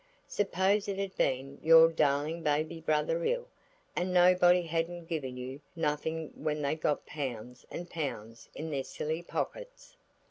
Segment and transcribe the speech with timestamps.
[0.27, 3.45] Suppose it had been your darling baby brother ill,
[3.95, 9.21] and nobody hadn't given you nothing when they'd got pounds and pounds in their silly
[9.21, 9.95] pockets?"